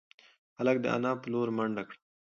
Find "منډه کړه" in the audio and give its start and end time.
1.57-1.99